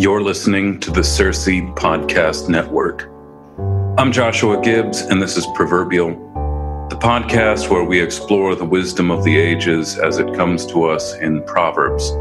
[0.00, 3.10] You're listening to the Circe Podcast Network.
[3.98, 6.12] I'm Joshua Gibbs, and this is Proverbial,
[6.88, 11.12] the podcast where we explore the wisdom of the ages as it comes to us
[11.16, 12.12] in Proverbs,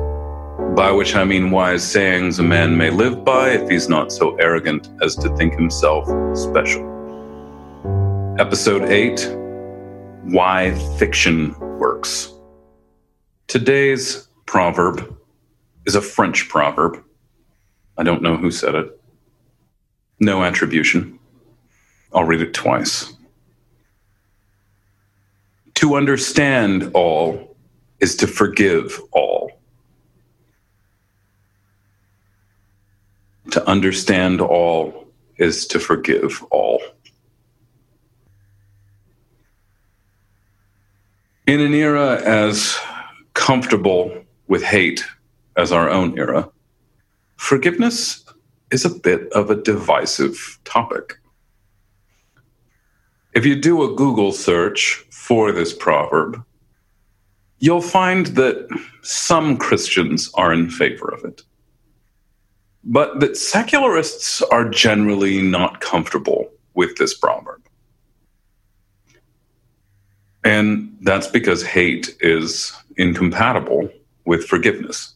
[0.75, 4.35] by which I mean wise sayings a man may live by if he's not so
[4.35, 6.05] arrogant as to think himself
[6.37, 6.83] special.
[8.37, 9.25] Episode 8
[10.23, 12.33] Why Fiction Works.
[13.47, 15.17] Today's proverb
[15.85, 17.05] is a French proverb
[17.99, 19.01] I don't know who said it.
[20.21, 21.19] No attribution.
[22.13, 23.11] I'll read it twice.
[25.75, 27.57] To understand all
[27.99, 29.51] is to forgive all.
[33.51, 36.81] To understand all is to forgive all.
[41.45, 42.77] In an era as
[43.33, 45.03] comfortable with hate
[45.57, 46.49] as our own era,
[47.39, 48.25] forgiveness
[48.69, 51.17] is a bit of a divisive topic.
[53.33, 56.43] If you do a Google search for this proverb,
[57.59, 58.67] you'll find that
[59.01, 61.41] some Christians are in favor of it,
[62.83, 67.61] but that secularists are generally not comfortable with this proverb.
[70.43, 73.89] And that's because hate is incompatible
[74.25, 75.15] with forgiveness.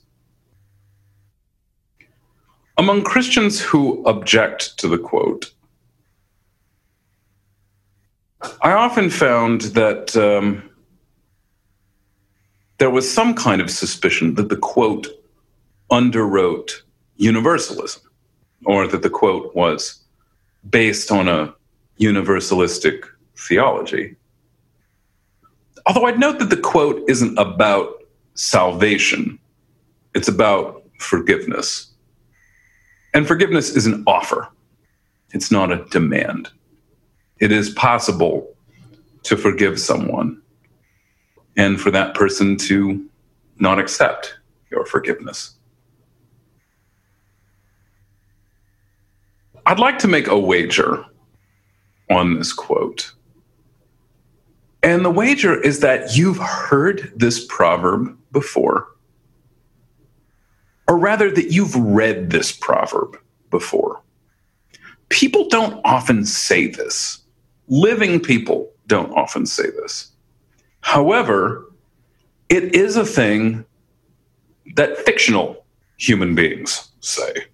[2.77, 5.51] Among Christians who object to the quote,
[8.61, 10.69] I often found that um,
[12.79, 15.07] there was some kind of suspicion that the quote
[15.91, 16.71] underwrote
[17.17, 18.01] universalism,
[18.65, 20.01] or that the quote was
[20.69, 21.53] based on a
[21.99, 23.05] universalistic
[23.37, 24.15] theology.
[25.85, 28.03] Although I'd note that the quote isn't about
[28.33, 29.37] salvation,
[30.15, 31.92] it's about forgiveness.
[33.13, 34.49] And forgiveness is an offer,
[35.31, 36.49] it's not a demand.
[37.39, 38.55] It is possible
[39.23, 40.41] to forgive someone
[41.57, 43.09] and for that person to
[43.59, 44.35] not accept
[44.71, 45.55] your forgiveness.
[49.65, 51.05] I'd like to make a wager
[52.09, 53.13] on this quote.
[54.81, 58.87] And the wager is that you've heard this proverb before
[60.93, 63.17] or rather that you've read this proverb
[63.49, 63.99] before.
[65.09, 67.19] People don't often say this.
[67.67, 70.11] Living people don't often say this.
[70.81, 71.65] However,
[72.47, 73.65] it is a thing
[74.75, 75.65] that fictional
[75.97, 77.45] human beings say.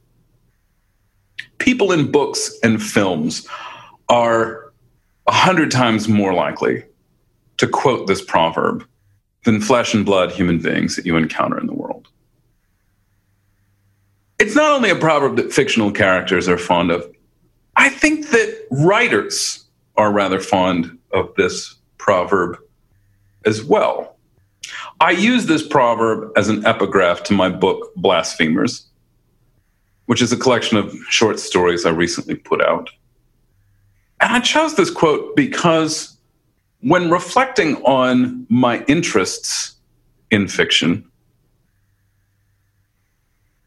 [1.59, 3.47] People in books and films
[4.09, 4.73] are
[5.27, 6.83] a hundred times more likely
[7.55, 8.85] to quote this proverb
[9.45, 11.78] than flesh and blood human beings that you encounter in the world
[14.39, 17.09] it's not only a proverb that fictional characters are fond of.
[17.75, 19.65] I think that writers
[19.97, 22.57] are rather fond of this proverb
[23.45, 24.17] as well.
[25.01, 28.87] I use this proverb as an epigraph to my book, Blasphemers,
[30.05, 32.89] which is a collection of short stories I recently put out.
[34.21, 36.17] And I chose this quote because
[36.81, 39.75] when reflecting on my interests
[40.31, 41.08] in fiction,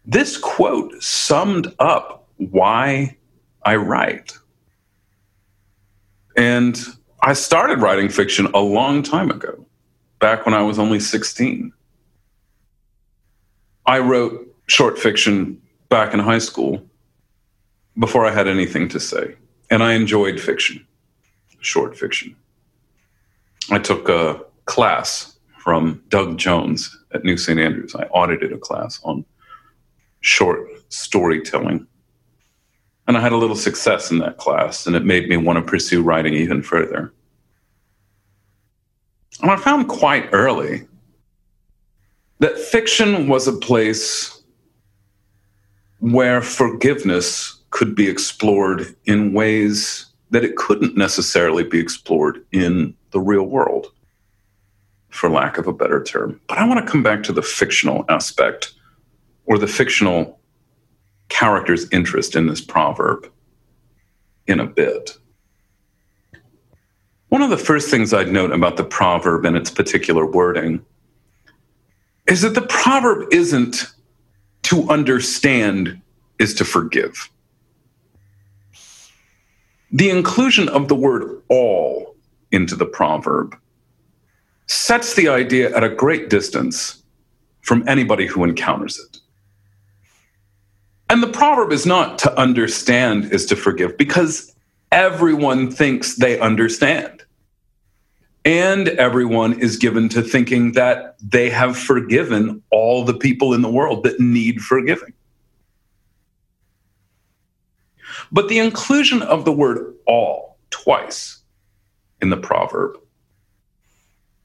[0.05, 3.17] this quote summed up why
[3.65, 4.33] I write.
[6.37, 6.81] And
[7.23, 9.65] I started writing fiction a long time ago,
[10.19, 11.73] back when I was only 16.
[13.87, 16.83] I wrote short fiction back in high school
[17.99, 19.37] before I had anything to say.
[19.71, 20.85] And I enjoyed fiction,
[21.61, 22.35] short fiction.
[23.71, 27.59] I took a class from Doug Jones at New St.
[27.59, 27.95] Andrews.
[27.95, 29.25] I audited a class on
[30.23, 31.87] short storytelling.
[33.07, 35.71] And I had a little success in that class, and it made me want to
[35.71, 37.13] pursue writing even further.
[39.43, 40.87] And I found quite early
[42.39, 44.43] that fiction was a place
[45.99, 53.21] where forgiveness could be explored in ways that it couldn't necessarily be explored in the
[53.21, 53.93] real world,
[55.11, 56.41] for lack of a better term.
[56.49, 58.75] But I want to come back to the fictional aspect
[59.47, 60.39] or the fictional
[61.29, 63.31] character's interest in this proverb
[64.47, 65.17] in a bit.
[67.29, 70.85] One of the first things I'd note about the proverb and its particular wording
[72.27, 73.87] is that the proverb isn't
[74.65, 76.01] to understand
[76.39, 77.31] is to forgive.
[79.91, 82.15] The inclusion of the word all
[82.51, 83.57] into the proverb
[84.67, 87.03] sets the idea at a great distance
[87.63, 89.22] from anybody who encounters it.
[91.13, 94.57] And the proverb is not to understand is to forgive because
[94.91, 97.23] everyone thinks they understand.
[98.47, 103.71] And everyone is given to thinking that they have forgiven all the people in the
[103.71, 105.13] world that need forgiving.
[108.33, 111.43] But the inclusion of the word all twice
[112.23, 112.97] in the proverb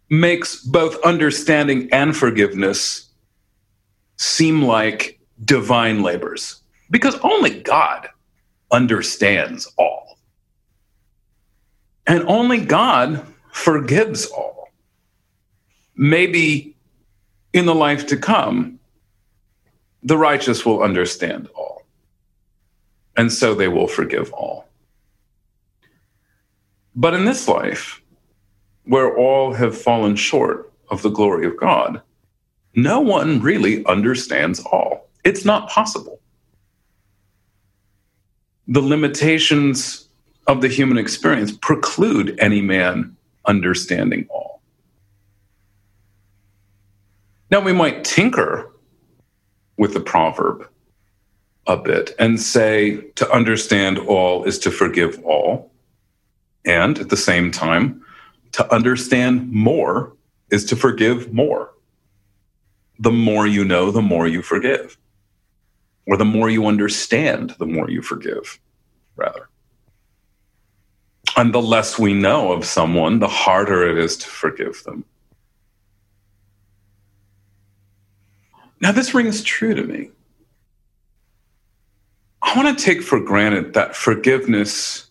[0.10, 3.10] makes both understanding and forgiveness
[4.18, 8.08] seem like divine labors because only God
[8.72, 10.18] understands all.
[12.06, 14.70] And only God forgives all.
[15.96, 16.76] Maybe
[17.54, 18.80] in the life to come,
[20.04, 21.68] the righteous will understand all
[23.18, 24.70] and so they will forgive all.
[26.96, 28.02] But in this life,
[28.86, 32.02] where all have fallen short of the glory of God,
[32.76, 35.07] no one really understands all.
[35.28, 36.22] It's not possible.
[38.70, 40.08] The limitations
[40.48, 44.62] of the human experience preclude any man understanding all.
[47.52, 48.72] Now, we might tinker
[49.76, 50.70] with the proverb
[51.68, 55.74] a bit and say to understand all is to forgive all.
[56.64, 58.02] And at the same time,
[58.54, 60.14] to understand more
[60.52, 61.74] is to forgive more.
[63.00, 64.98] The more you know, the more you forgive.
[66.08, 68.60] Or the more you understand, the more you forgive,
[69.16, 69.50] rather.
[71.36, 75.04] And the less we know of someone, the harder it is to forgive them.
[78.80, 80.12] Now, this rings true to me
[82.42, 85.08] I want to take for granted that forgiveness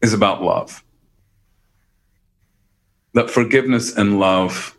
[0.00, 0.82] is about love.
[3.12, 4.76] That forgiveness and love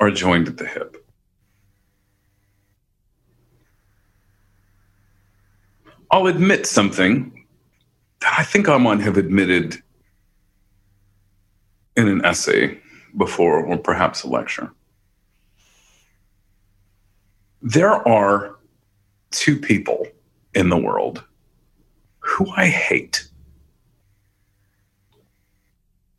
[0.00, 1.07] are joined at the hip.
[6.10, 7.44] I'll admit something
[8.20, 9.76] that I think I might have admitted
[11.96, 12.78] in an essay
[13.16, 14.70] before, or perhaps a lecture.
[17.60, 18.56] There are
[19.30, 20.06] two people
[20.54, 21.24] in the world
[22.20, 23.28] who I hate.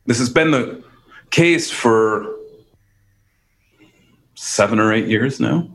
[0.06, 0.84] This has been the
[1.30, 2.36] case for
[4.36, 5.70] seven or eight years now.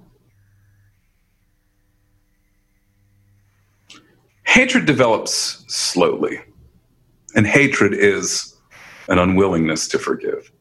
[4.55, 6.39] Hatred develops slowly,
[7.35, 8.55] and hatred is
[9.09, 10.53] an unwillingness to forgive.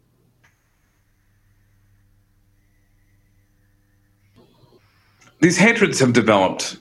[5.41, 6.77] These hatreds have developed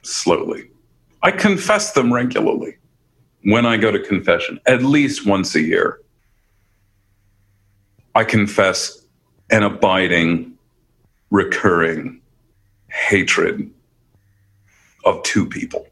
[0.00, 0.70] slowly.
[1.22, 2.78] I confess them regularly
[3.42, 6.00] when I go to confession, at least once a year.
[8.14, 9.04] I confess
[9.50, 10.56] an abiding,
[11.28, 12.22] recurring
[12.88, 13.70] hatred
[15.04, 15.86] of two people.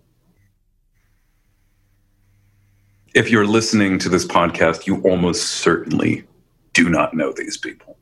[3.14, 6.24] If you're listening to this podcast, you almost certainly
[6.72, 7.96] do not know these people.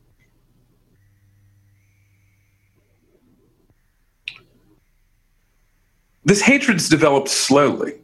[6.24, 7.94] this hatred's developed slowly.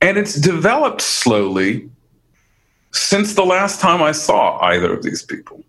[0.00, 1.90] And it's developed slowly
[2.92, 5.64] since the last time I saw either of these people,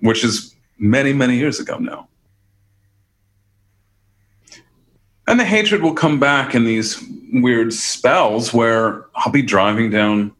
[0.00, 2.08] which is many, many years ago now.
[5.26, 7.02] And the hatred will come back in these
[7.32, 10.32] weird spells where I'll be driving down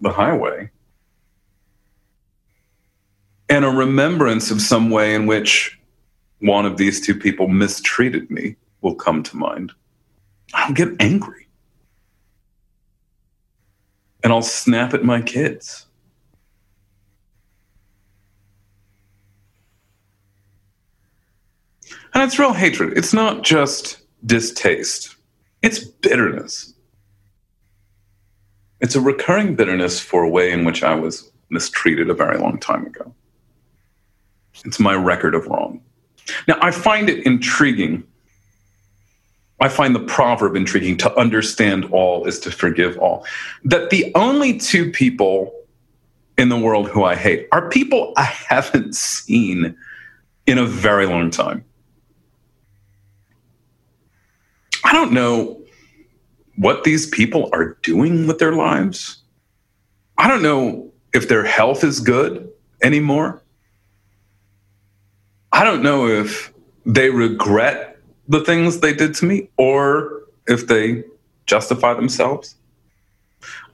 [0.00, 0.70] the highway
[3.48, 5.78] and a remembrance of some way in which
[6.40, 9.72] one of these two people mistreated me will come to mind.
[10.54, 11.46] I'll get angry.
[14.22, 15.86] And I'll snap at my kids.
[22.14, 22.98] And it's real hatred.
[22.98, 25.16] It's not just distaste,
[25.62, 26.72] it's bitterness.
[28.80, 32.58] It's a recurring bitterness for a way in which I was mistreated a very long
[32.58, 33.12] time ago.
[34.64, 35.80] It's my record of wrong.
[36.46, 38.04] Now, I find it intriguing.
[39.60, 43.26] I find the proverb intriguing to understand all is to forgive all.
[43.64, 45.52] That the only two people
[46.36, 49.76] in the world who I hate are people I haven't seen
[50.46, 51.64] in a very long time.
[54.88, 55.62] I don't know
[56.56, 59.22] what these people are doing with their lives.
[60.16, 62.48] I don't know if their health is good
[62.82, 63.42] anymore.
[65.52, 66.54] I don't know if
[66.86, 71.04] they regret the things they did to me or if they
[71.44, 72.54] justify themselves.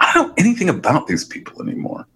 [0.00, 2.08] I don't know anything about these people anymore.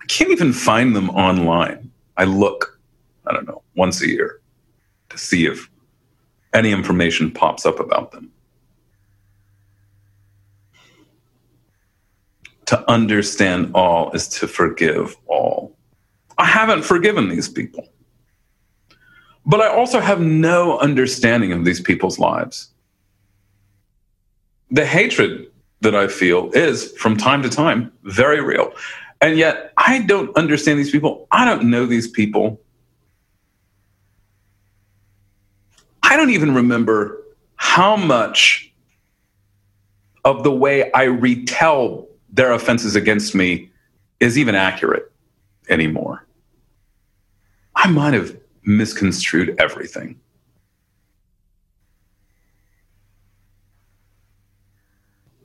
[0.00, 1.90] I can't even find them online.
[2.16, 2.80] I look,
[3.26, 4.40] I don't know, once a year
[5.10, 5.68] to see if
[6.52, 8.30] any information pops up about them.
[12.66, 15.76] To understand all is to forgive all.
[16.36, 17.88] I haven't forgiven these people.
[19.46, 22.70] But I also have no understanding of these people's lives.
[24.70, 25.50] The hatred
[25.80, 28.72] that I feel is, from time to time, very real.
[29.22, 31.26] And yet, I don't understand these people.
[31.30, 32.60] I don't know these people.
[36.10, 37.22] I don't even remember
[37.56, 38.72] how much
[40.24, 43.70] of the way I retell their offenses against me
[44.18, 45.12] is even accurate
[45.68, 46.26] anymore.
[47.76, 50.18] I might have misconstrued everything.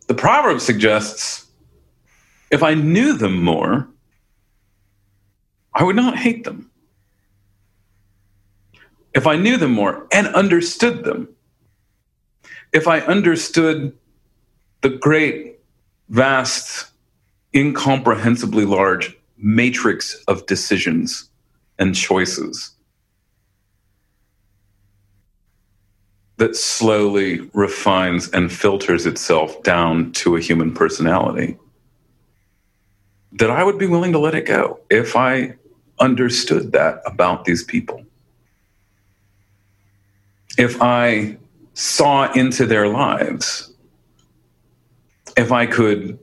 [0.08, 1.48] The proverb suggests
[2.52, 3.90] if I knew them more,
[5.74, 6.72] I would not hate them.
[9.14, 11.30] If I knew them more and understood them,
[12.72, 13.96] if I understood
[14.82, 15.60] the great,
[16.10, 16.92] vast,
[17.54, 21.30] incomprehensibly large matrix of decisions
[21.78, 22.72] and choices
[26.38, 31.58] that slowly refines and filters itself down to a human personality,
[33.34, 35.56] that I would be willing to let it go if I
[36.00, 38.04] understood that about these people.
[40.58, 41.38] If I
[41.74, 43.74] saw into their lives,
[45.36, 46.20] if I could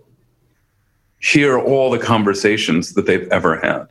[1.19, 3.89] hear all the conversations that they've ever had.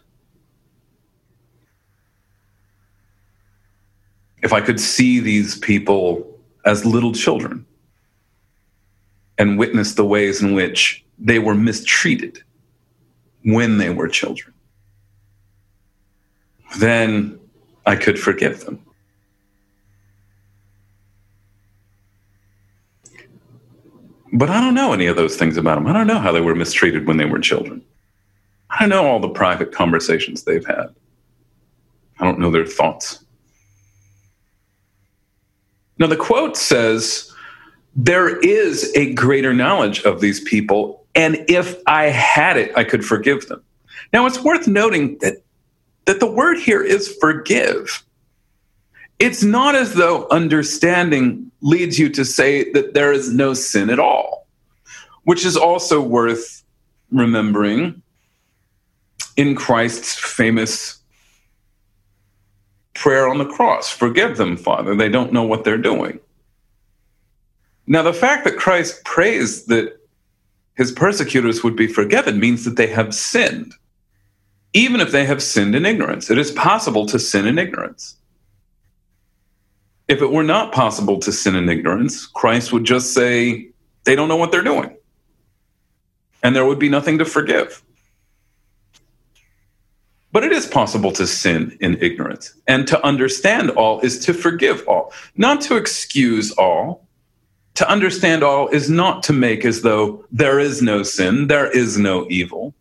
[4.42, 7.66] if I could see these people as little children
[9.38, 12.42] and witness the ways in which they were mistreated
[13.44, 14.54] when they were children,
[16.78, 17.40] then
[17.86, 18.84] I could forgive them.
[24.40, 25.86] But I don't know any of those things about them.
[25.86, 27.84] I don't know how they were mistreated when they were children.
[28.70, 30.96] I don't know all the private conversations they've had.
[32.22, 33.26] I don't know their thoughts.
[35.98, 37.36] Now, the quote says,
[37.98, 43.04] There is a greater knowledge of these people, and if I had it, I could
[43.04, 43.62] forgive them.
[44.14, 45.44] Now, it's worth noting that,
[46.06, 48.06] that the word here is forgive.
[49.20, 54.00] It's not as though understanding leads you to say that there is no sin at
[54.00, 54.48] all,
[55.24, 56.64] which is also worth
[57.12, 58.02] remembering
[59.36, 61.00] in Christ's famous
[62.94, 64.96] prayer on the cross Forgive them, Father.
[64.96, 66.20] They don't know what they're doing.
[67.88, 70.00] Now, the fact that Christ prays that
[70.76, 73.74] his persecutors would be forgiven means that they have sinned,
[74.74, 76.30] even if they have sinned in ignorance.
[76.30, 78.16] It is possible to sin in ignorance.
[80.10, 83.70] If it were not possible to sin in ignorance, Christ would just say,
[84.06, 84.98] they don't know what they're doing.
[86.44, 87.84] And there would be nothing to forgive.
[90.32, 92.54] But it is possible to sin in ignorance.
[92.68, 97.08] And to understand all is to forgive all, not to excuse all.
[97.76, 101.98] To understand all is not to make as though there is no sin, there is
[101.98, 102.74] no evil.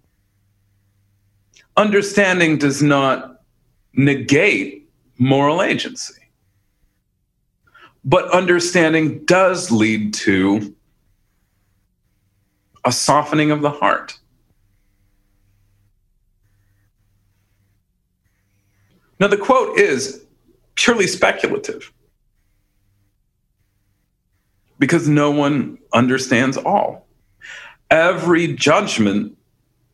[1.78, 3.42] understanding does not
[3.94, 6.14] negate moral agency.
[8.04, 10.74] But understanding does lead to
[12.84, 14.18] a softening of the heart.
[19.20, 20.24] Now, the quote is
[20.76, 21.92] purely speculative
[24.78, 27.06] because no one understands all.
[27.90, 29.36] Every judgment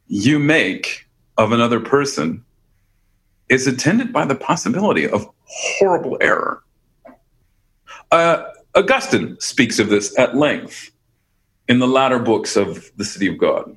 [0.08, 1.06] you make
[1.38, 2.44] of another person
[3.48, 6.63] is attended by the possibility of horrible error.
[8.10, 8.44] Uh,
[8.74, 10.90] Augustine speaks of this at length
[11.68, 13.76] in the latter books of the City of God.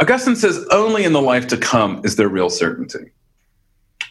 [0.00, 3.10] Augustine says only in the life to come is there real certainty.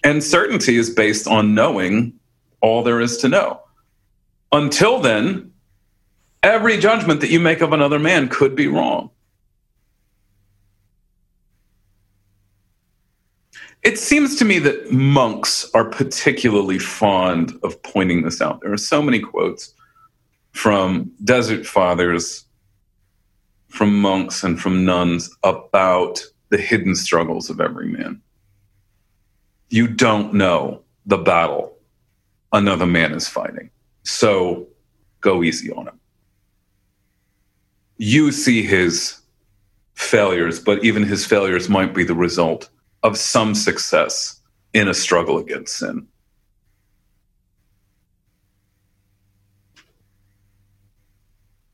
[0.03, 2.13] And certainty is based on knowing
[2.61, 3.61] all there is to know.
[4.51, 5.51] Until then,
[6.41, 9.09] every judgment that you make of another man could be wrong.
[13.83, 18.61] It seems to me that monks are particularly fond of pointing this out.
[18.61, 19.73] There are so many quotes
[20.51, 22.45] from desert fathers,
[23.67, 28.21] from monks, and from nuns about the hidden struggles of every man.
[29.69, 31.73] You don't know the battle
[32.53, 33.69] another man is fighting.
[34.03, 34.67] So
[35.19, 35.99] go easy on him.
[37.97, 39.19] You see his
[39.95, 42.69] failures, but even his failures might be the result
[43.03, 44.39] of some success
[44.73, 46.07] in a struggle against sin.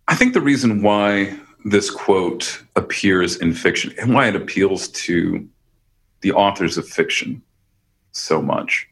[0.08, 5.48] I think the reason why this quote appears in fiction and why it appeals to
[6.22, 7.42] the authors of fiction
[8.12, 8.90] so much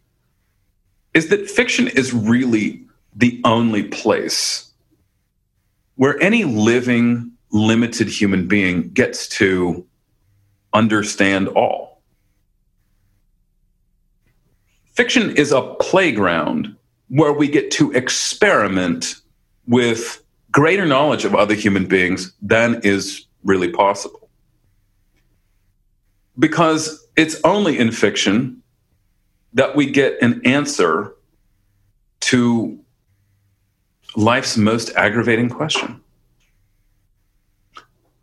[1.14, 4.72] is that fiction is really the only place
[5.96, 9.84] where any living, limited human being gets to
[10.74, 11.87] understand all.
[14.98, 16.76] Fiction is a playground
[17.10, 19.18] where we get to experiment
[19.68, 24.28] with greater knowledge of other human beings than is really possible.
[26.40, 28.64] Because it's only in fiction
[29.54, 31.14] that we get an answer
[32.22, 32.80] to
[34.16, 36.02] life's most aggravating question.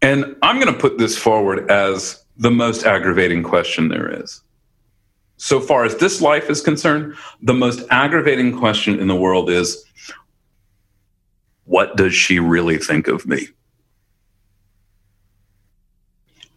[0.02, 4.40] And I'm going to put this forward as the most aggravating question there is.
[5.44, 9.84] So far as this life is concerned, the most aggravating question in the world is
[11.64, 13.48] what does she really think of me?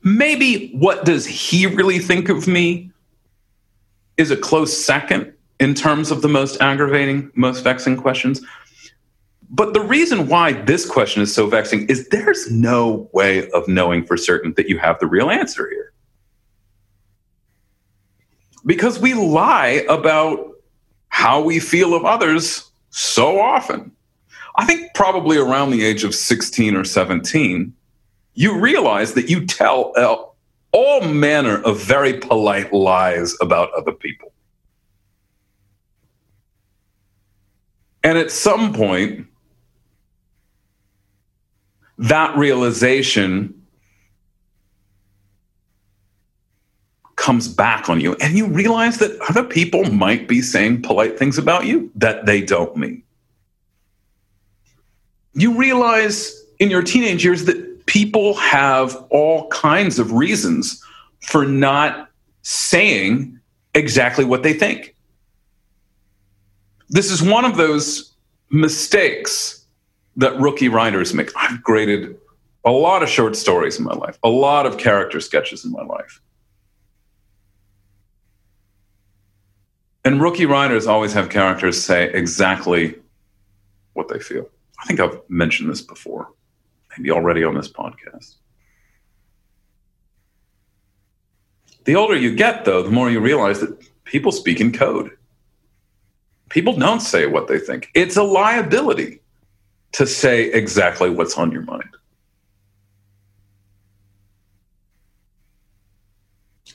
[0.03, 2.89] Maybe what does he really think of me
[4.15, 8.39] is a close second in terms of the most aggravating, most vexing questions.
[9.49, 14.05] But the reason why this question is so vexing is there's no way of knowing
[14.05, 15.86] for certain that you have the real answer here.
[18.67, 20.51] Because we lie about
[21.07, 23.91] how we feel of others so often.
[24.57, 27.73] I think probably around the age of 16 or 17,
[28.33, 30.17] you realize that you tell uh,
[30.73, 34.33] all manner of very polite lies about other people.
[38.03, 39.27] And at some point,
[41.97, 43.56] that realization
[47.27, 51.37] comes back on you, and you realize that other people might be saying polite things
[51.37, 53.03] about you that they don't mean.
[55.33, 60.81] You realize in your teenage years that people have all kinds of reasons
[61.19, 62.09] for not
[62.43, 63.37] saying
[63.75, 64.95] exactly what they think.
[66.87, 68.13] This is one of those
[68.51, 69.65] mistakes
[70.15, 71.29] that rookie writers make.
[71.35, 72.17] I've graded
[72.63, 75.83] a lot of short stories in my life, a lot of character sketches in my
[75.83, 76.21] life.
[80.07, 82.95] And rookie writers always have characters say exactly
[83.91, 84.47] what they feel.
[84.81, 86.29] I think I've mentioned this before,
[86.97, 88.35] maybe already on this podcast.
[91.83, 95.11] The older you get, though, the more you realize that people speak in code.
[96.47, 97.89] People don't say what they think.
[97.93, 99.19] It's a liability
[99.91, 101.97] to say exactly what's on your mind.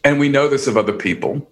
[0.05, 1.49] And we know this of other people.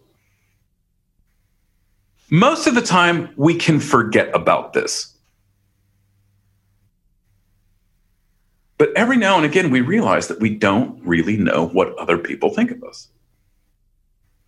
[2.30, 5.12] Most of the time, we can forget about this.
[8.78, 12.50] But every now and again, we realize that we don't really know what other people
[12.50, 13.08] think of us.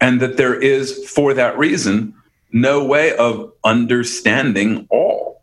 [0.01, 2.15] And that there is, for that reason,
[2.53, 5.43] no way of understanding all.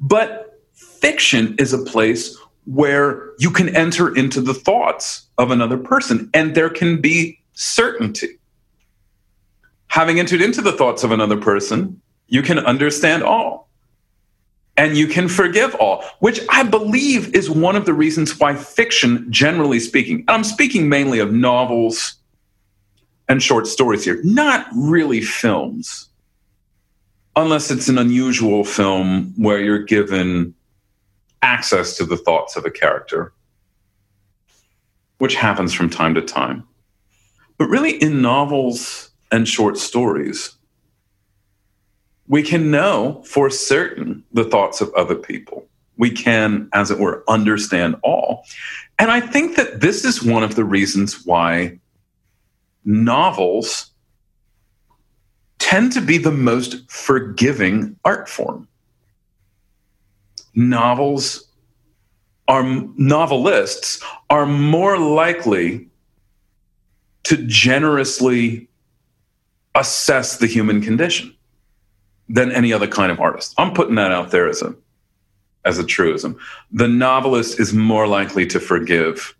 [0.00, 6.30] But fiction is a place where you can enter into the thoughts of another person
[6.34, 8.37] and there can be certainty.
[9.88, 13.68] Having entered into the thoughts of another person, you can understand all
[14.76, 19.26] and you can forgive all, which I believe is one of the reasons why fiction,
[19.30, 22.14] generally speaking, and I'm speaking mainly of novels
[23.28, 26.08] and short stories here, not really films,
[27.34, 30.54] unless it's an unusual film where you're given
[31.42, 33.32] access to the thoughts of a character,
[35.18, 36.62] which happens from time to time.
[37.58, 40.56] But really, in novels and short stories,
[42.26, 45.66] we can know for certain the thoughts of other people.
[45.96, 48.44] We can, as it were, understand all.
[48.98, 51.78] And I think that this is one of the reasons why
[52.84, 53.90] novels
[55.58, 58.68] tend to be the most forgiving art form.
[60.54, 61.48] Novels
[62.46, 62.62] are
[62.96, 65.88] novelists are more likely
[67.24, 68.67] to generously
[69.74, 71.34] assess the human condition
[72.28, 73.54] than any other kind of artist.
[73.58, 74.74] I'm putting that out there as a
[75.64, 76.38] as a truism.
[76.72, 79.34] The novelist is more likely to forgive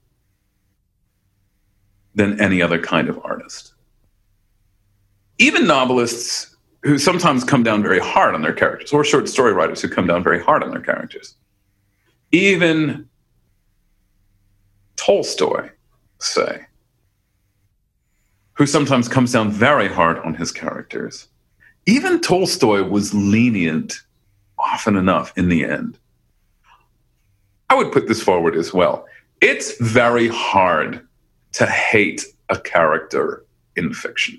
[2.14, 3.73] than any other kind of artist.
[5.38, 9.81] Even novelists who sometimes come down very hard on their characters, or short story writers
[9.81, 11.35] who come down very hard on their characters.
[12.33, 13.09] Even
[14.97, 15.71] Tolstoy,
[16.19, 16.67] say,
[18.59, 21.29] who sometimes comes down very hard on his characters
[21.88, 24.03] even Tolstoy was lenient
[24.59, 25.99] often enough in the end.
[27.71, 29.07] I would put this forward as well.
[29.40, 31.09] It's very hard
[31.53, 34.38] to hate a character in fiction.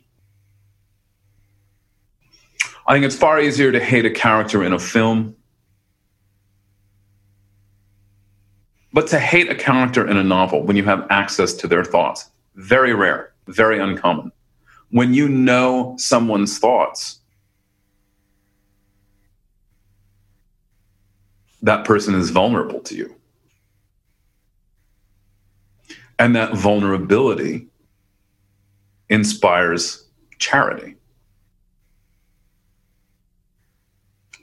[2.86, 5.36] I think it's far easier to hate a character in a film.
[8.94, 12.30] But to hate a character in a novel when you have access to their thoughts,
[12.54, 14.32] very rare, very uncommon.
[14.92, 17.20] When you know someone's thoughts,
[21.62, 23.16] that person is vulnerable to you.
[26.18, 27.68] And that vulnerability
[29.10, 30.06] inspires
[30.38, 30.96] charity.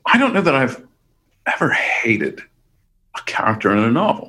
[0.07, 0.87] I don't know that I've
[1.47, 2.41] ever hated
[3.15, 4.26] a character in a novel.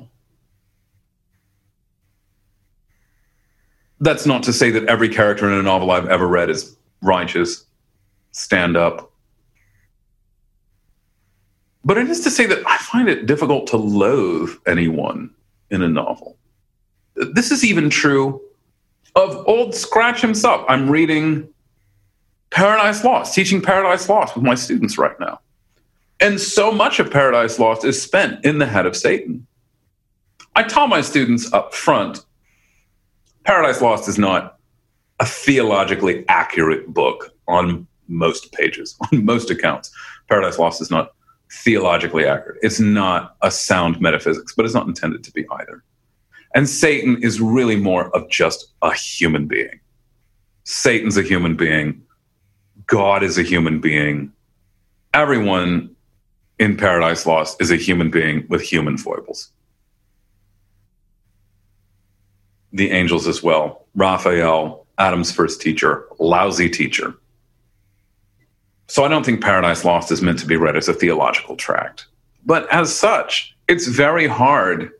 [4.00, 7.64] That's not to say that every character in a novel I've ever read is righteous,
[8.32, 9.12] stand up,
[11.84, 15.30] but it is to say that I find it difficult to loathe anyone
[15.70, 16.36] in a novel.
[17.14, 18.40] This is even true
[19.14, 20.64] of Old Scratch himself.
[20.68, 21.48] I'm reading
[22.50, 25.40] Paradise Lost, teaching Paradise Lost with my students right now.
[26.20, 29.46] And so much of Paradise Lost is spent in the head of Satan.
[30.56, 32.24] I tell my students up front
[33.48, 34.58] Paradise Lost is not
[35.20, 39.90] a theologically accurate book on most pages, on most accounts.
[40.28, 41.14] Paradise Lost is not
[41.50, 42.58] theologically accurate.
[42.60, 45.82] It's not a sound metaphysics, but it's not intended to be either.
[46.54, 49.80] And Satan is really more of just a human being.
[50.64, 52.02] Satan's a human being.
[52.86, 54.30] God is a human being.
[55.14, 55.96] Everyone
[56.58, 59.52] in Paradise Lost is a human being with human foibles.
[62.72, 63.86] The angels as well.
[63.94, 67.14] Raphael, Adam's first teacher, lousy teacher.
[68.88, 72.06] So I don't think Paradise Lost is meant to be read as a theological tract.
[72.46, 74.90] But as such, it's very hard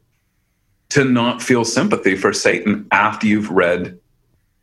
[0.91, 3.99] to not feel sympathy for Satan after you've read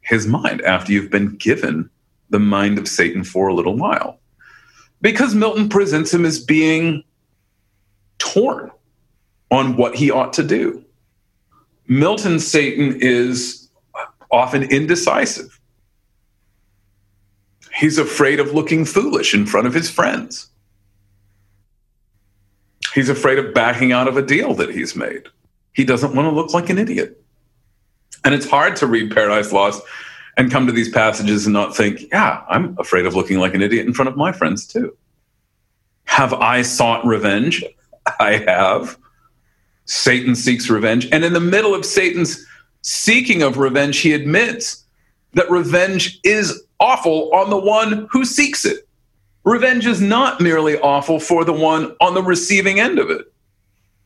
[0.01, 1.89] his mind, after you've been given
[2.29, 4.19] the mind of Satan for a little while.
[5.01, 7.03] Because Milton presents him as being
[8.19, 8.71] torn
[9.49, 10.84] on what he ought to do.
[11.87, 13.69] Milton's Satan is
[14.31, 15.59] often indecisive.
[17.73, 20.49] He's afraid of looking foolish in front of his friends.
[22.93, 25.23] He's afraid of backing out of a deal that he's made.
[25.73, 27.21] He doesn't want to look like an idiot.
[28.23, 29.83] And it's hard to read Paradise Lost
[30.37, 33.61] and come to these passages and not think, yeah, I'm afraid of looking like an
[33.61, 34.95] idiot in front of my friends too.
[36.05, 37.63] Have I sought revenge?
[38.19, 38.97] I have.
[39.85, 41.07] Satan seeks revenge.
[41.11, 42.45] And in the middle of Satan's
[42.81, 44.83] seeking of revenge, he admits
[45.33, 48.87] that revenge is awful on the one who seeks it.
[49.43, 53.31] Revenge is not merely awful for the one on the receiving end of it,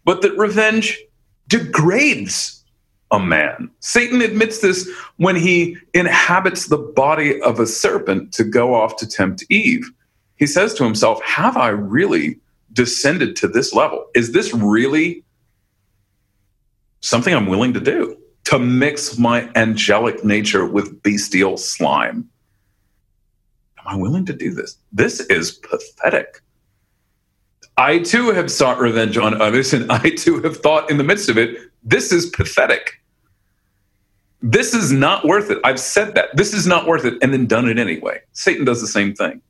[0.04, 1.00] but that revenge
[1.48, 2.64] degrades
[3.12, 3.72] a man.
[3.80, 4.88] Satan admits this
[5.18, 9.90] when he inhabits the body of a serpent to go off to tempt Eve.
[10.36, 12.40] He says to himself, Have I really
[12.74, 14.06] descended to this level?
[14.14, 15.24] Is this really
[17.02, 22.30] something I'm willing to do to mix my angelic nature with bestial slime.
[23.80, 24.78] Am I willing to do this?
[24.92, 26.42] This is pathetic.
[27.78, 31.30] I too have sought revenge on others, and I too have thought in the midst
[31.30, 33.02] of it, this is pathetic.
[34.42, 35.60] This is not worth it.
[35.64, 36.36] I've said that.
[36.36, 38.20] This is not worth it, and then done it anyway.
[38.34, 39.42] Satan does the same thing.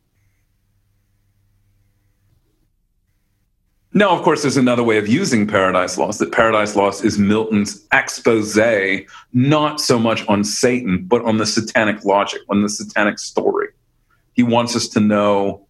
[3.91, 7.87] Now, of course, there's another way of using Paradise Lost, that Paradise Lost is Milton's
[7.91, 8.55] expose,
[9.33, 13.69] not so much on Satan, but on the satanic logic, on the satanic story.
[14.33, 15.65] He wants us to know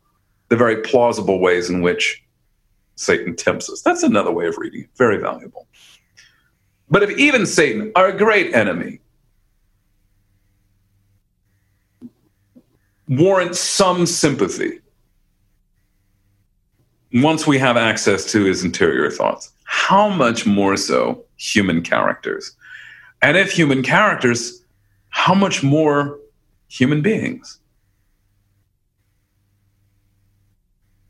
[0.49, 2.21] the very plausible ways in which
[2.95, 3.81] Satan tempts us.
[3.81, 5.67] That's another way of reading it, very valuable.
[6.89, 8.99] But if even Satan, our great enemy,
[13.07, 14.81] warrants some sympathy
[17.13, 22.55] once we have access to his interior thoughts, how much more so human characters?
[23.21, 24.63] And if human characters,
[25.09, 26.19] how much more
[26.67, 27.59] human beings?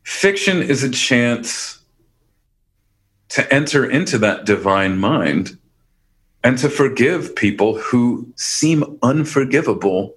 [0.04, 1.80] Fiction is a chance
[3.30, 5.58] to enter into that divine mind
[6.44, 10.16] and to forgive people who seem unforgivable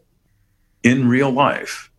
[0.83, 1.91] in real life.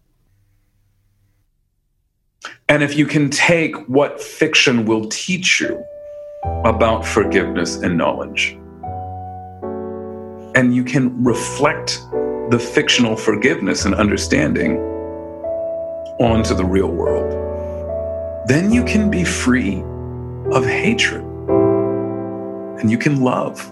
[2.69, 5.83] And if you can take what fiction will teach you
[6.65, 8.57] about forgiveness and knowledge,
[10.55, 11.99] and you can reflect
[12.49, 14.77] the fictional forgiveness and understanding
[16.19, 17.31] onto the real world,
[18.47, 19.81] then you can be free
[20.51, 21.23] of hatred
[22.79, 23.71] and you can love.